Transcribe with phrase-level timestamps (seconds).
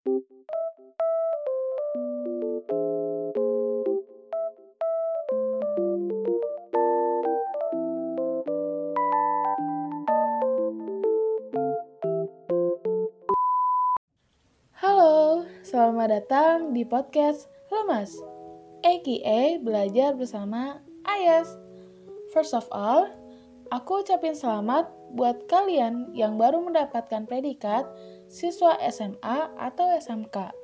[0.00, 0.16] Halo,
[15.60, 18.16] selamat datang di podcast Lemas,
[18.80, 21.60] aka Belajar Bersama Ayas.
[22.32, 23.04] First of all,
[23.68, 27.84] aku ucapin selamat buat kalian yang baru mendapatkan predikat
[28.30, 30.54] siswa SMA atau SMK.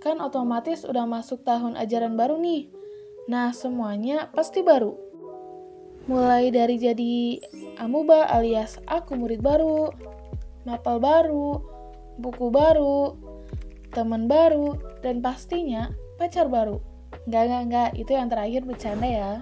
[0.00, 2.72] Kan otomatis udah masuk tahun ajaran baru nih.
[3.28, 4.96] Nah, semuanya pasti baru.
[6.08, 7.42] Mulai dari jadi
[7.76, 9.92] amuba alias aku murid baru,
[10.64, 11.60] mapel baru,
[12.16, 13.18] buku baru,
[13.92, 16.80] teman baru, dan pastinya pacar baru.
[17.26, 19.32] Enggak, enggak, enggak, itu yang terakhir bercanda ya.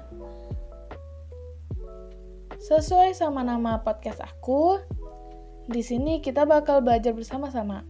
[2.65, 4.81] Sesuai sama nama podcast aku,
[5.71, 7.85] di sini kita bakal belajar bersama-sama.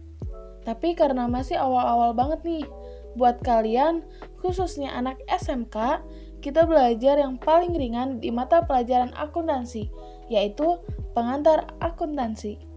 [0.65, 2.65] Tapi karena masih awal-awal banget nih,
[3.13, 4.01] buat kalian,
[4.41, 6.01] khususnya anak SMK,
[6.41, 9.87] kita belajar yang paling ringan di mata pelajaran akuntansi,
[10.27, 10.81] yaitu
[11.13, 12.75] pengantar akuntansi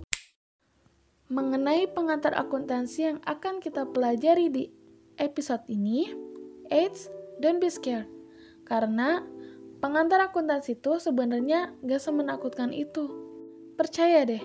[1.29, 4.65] mengenai pengantar akuntansi yang akan kita pelajari di
[5.21, 6.09] episode ini,
[6.73, 8.09] Eits, don't be scared.
[8.65, 9.21] Karena
[9.85, 13.13] pengantar akuntansi itu sebenarnya gak semenakutkan itu.
[13.77, 14.41] Percaya deh.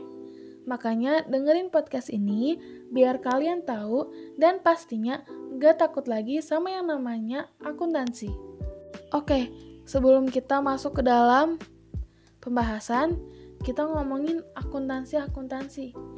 [0.64, 2.56] Makanya dengerin podcast ini
[2.92, 5.22] biar kalian tahu dan pastinya
[5.60, 8.32] gak takut lagi sama yang namanya akuntansi.
[9.12, 9.52] Oke,
[9.84, 11.60] sebelum kita masuk ke dalam
[12.40, 13.20] pembahasan,
[13.62, 16.14] kita ngomongin akuntansi-akuntansi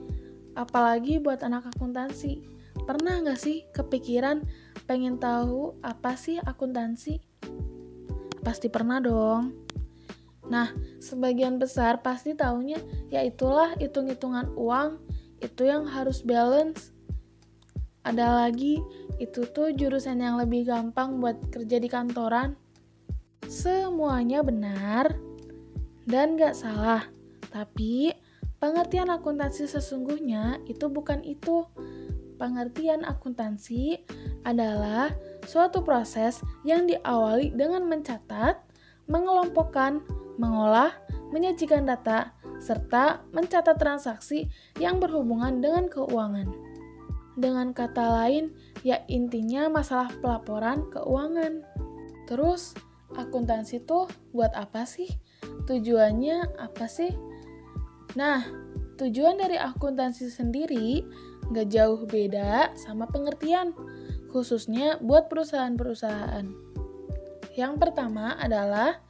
[0.56, 2.42] apalagi buat anak akuntansi.
[2.88, 4.44] Pernah nggak sih kepikiran
[4.88, 7.20] pengen tahu apa sih akuntansi?
[8.42, 9.65] Pasti pernah dong.
[10.48, 12.78] Nah, sebagian besar pasti taunya
[13.10, 15.02] ya itulah hitung-hitungan uang,
[15.42, 16.94] itu yang harus balance.
[18.06, 18.78] Ada lagi,
[19.18, 22.54] itu tuh jurusan yang lebih gampang buat kerja di kantoran.
[23.50, 25.18] Semuanya benar
[26.06, 27.10] dan gak salah,
[27.50, 28.14] tapi
[28.66, 31.70] Pengertian akuntansi sesungguhnya itu bukan itu.
[32.42, 34.02] Pengertian akuntansi
[34.42, 35.14] adalah
[35.46, 38.58] suatu proses yang diawali dengan mencatat,
[39.06, 40.02] mengelompokkan,
[40.38, 40.92] mengolah,
[41.32, 44.48] menyajikan data, serta mencatat transaksi
[44.80, 46.50] yang berhubungan dengan keuangan.
[47.36, 48.56] Dengan kata lain,
[48.88, 51.68] ya intinya masalah pelaporan keuangan.
[52.32, 52.72] Terus,
[53.20, 55.12] akuntansi tuh buat apa sih?
[55.68, 57.12] Tujuannya apa sih?
[58.16, 58.48] Nah,
[58.96, 61.04] tujuan dari akuntansi sendiri
[61.52, 63.76] nggak jauh beda sama pengertian,
[64.32, 66.48] khususnya buat perusahaan-perusahaan.
[67.56, 69.04] Yang pertama adalah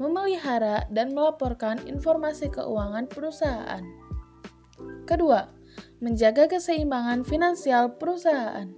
[0.00, 3.84] memelihara dan melaporkan informasi keuangan perusahaan.
[5.04, 5.52] Kedua,
[6.00, 8.72] menjaga keseimbangan finansial perusahaan.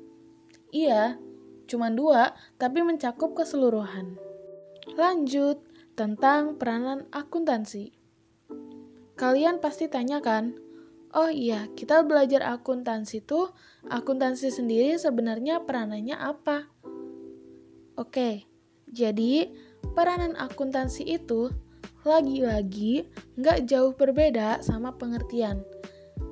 [0.74, 1.22] Iya,
[1.70, 4.18] cuma dua, tapi mencakup keseluruhan.
[4.98, 5.62] Lanjut,
[5.94, 7.94] tentang peranan akuntansi.
[9.14, 10.56] Kalian pasti tanya kan,
[11.14, 13.54] oh iya, kita belajar akuntansi tuh,
[13.86, 16.66] akuntansi sendiri sebenarnya peranannya apa?
[17.94, 18.48] Oke,
[18.88, 19.52] jadi
[19.94, 21.50] peranan akuntansi itu
[22.02, 23.06] lagi-lagi
[23.38, 25.62] nggak jauh berbeda sama pengertian.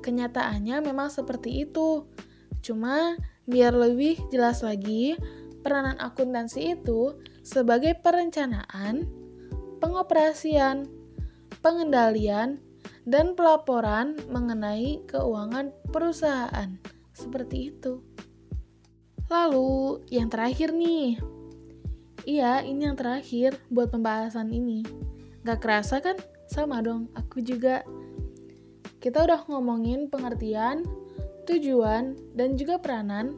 [0.03, 2.07] Kenyataannya memang seperti itu.
[2.61, 3.15] Cuma
[3.47, 5.15] biar lebih jelas lagi,
[5.63, 7.17] peranan akuntansi itu
[7.47, 9.07] sebagai perencanaan,
[9.79, 10.89] pengoperasian,
[11.65, 12.61] pengendalian,
[13.09, 16.77] dan pelaporan mengenai keuangan perusahaan.
[17.15, 18.01] Seperti itu.
[19.31, 21.40] Lalu, yang terakhir nih.
[22.29, 24.85] Iya, ini yang terakhir buat pembahasan ini.
[25.41, 26.21] Gak kerasa kan?
[26.51, 27.81] Sama dong, aku juga.
[29.01, 30.85] Kita udah ngomongin pengertian,
[31.49, 33.33] tujuan, dan juga peranan.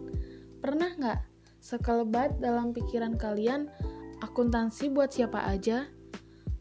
[0.58, 1.20] Pernah nggak
[1.62, 3.70] sekelebat dalam pikiran kalian
[4.18, 5.86] akuntansi buat siapa aja?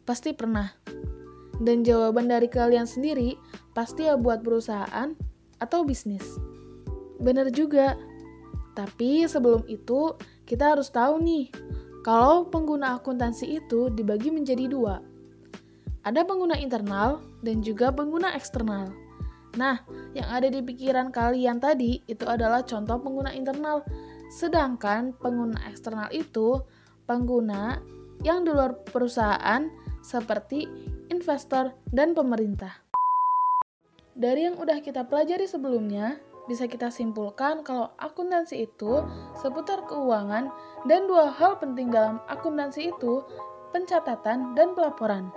[0.06, 0.70] Pasti pernah.
[1.58, 3.34] Dan jawaban dari kalian sendiri
[3.74, 5.14] pasti ya buat perusahaan
[5.58, 6.38] atau bisnis.
[7.18, 7.98] Bener juga.
[8.72, 10.16] Tapi sebelum itu,
[10.48, 11.52] kita harus tahu nih,
[12.02, 15.02] kalau pengguna akuntansi itu dibagi menjadi dua.
[16.02, 18.90] Ada pengguna internal dan juga pengguna eksternal.
[19.54, 19.86] Nah,
[20.18, 23.86] yang ada di pikiran kalian tadi itu adalah contoh pengguna internal.
[24.34, 26.58] Sedangkan pengguna eksternal itu
[27.06, 27.78] pengguna
[28.26, 29.70] yang di luar perusahaan
[30.02, 30.66] seperti
[31.08, 32.82] investor, dan pemerintah.
[34.12, 39.06] Dari yang udah kita pelajari sebelumnya, bisa kita simpulkan kalau akuntansi itu
[39.38, 40.50] seputar keuangan
[40.90, 43.22] dan dua hal penting dalam akuntansi itu
[43.70, 45.30] pencatatan dan pelaporan.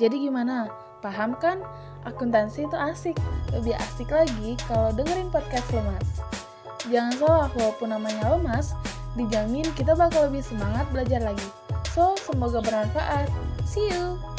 [0.00, 0.70] Jadi gimana?
[1.02, 1.60] Paham kan?
[2.06, 3.18] Akuntansi itu asik.
[3.52, 6.08] Lebih asik lagi kalau dengerin podcast Lemas.
[6.90, 8.74] Jangan salah, walaupun namanya lemas,
[9.14, 11.48] dijamin kita bakal lebih semangat belajar lagi.
[11.94, 13.30] So, semoga bermanfaat.
[13.62, 14.31] See you!